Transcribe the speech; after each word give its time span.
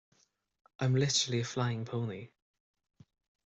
I'm 0.79 0.95
literally 0.95 1.41
a 1.41 1.43
flying 1.43 1.85
pony. 1.85 2.29